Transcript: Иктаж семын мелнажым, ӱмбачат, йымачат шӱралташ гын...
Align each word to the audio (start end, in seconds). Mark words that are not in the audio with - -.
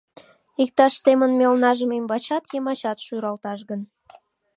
Иктаж 0.63 0.93
семын 1.05 1.31
мелнажым, 1.39 1.91
ӱмбачат, 1.97 2.43
йымачат 2.53 2.97
шӱралташ 3.05 3.59
гын... 3.69 3.81